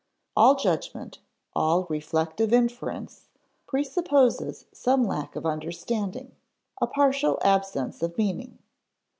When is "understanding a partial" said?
5.45-7.37